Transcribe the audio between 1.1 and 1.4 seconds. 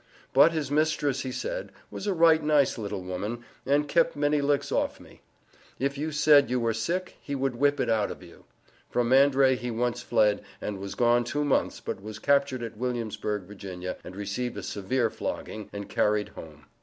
he